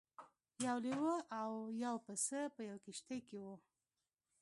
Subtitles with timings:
[0.65, 1.51] یو لیوه او
[1.83, 3.55] یو پسه په یوه کښتۍ کې وو.